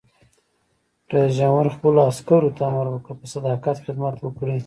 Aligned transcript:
رئیس 1.13 1.33
جمهور 1.39 1.67
خپلو 1.75 1.99
عسکرو 2.11 2.55
ته 2.57 2.61
امر 2.69 2.87
وکړ؛ 2.91 3.13
په 3.21 3.25
صداقت 3.33 3.75
خدمت 3.85 4.15
وکړئ! 4.21 4.57